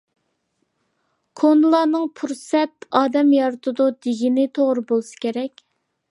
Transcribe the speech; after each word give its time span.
كونىلارنىڭ 1.41 2.07
«پۇرسەت 2.21 2.87
ئادەم 2.99 3.29
يارىتىدۇ» 3.35 3.87
دېگىنى 4.07 4.47
توغرا 4.59 4.85
بولسا 4.93 5.21
كېرەك. 5.27 5.63